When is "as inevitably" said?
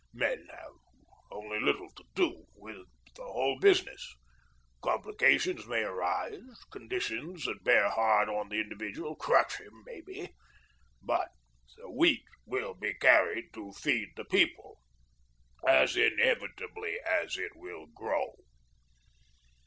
15.67-16.97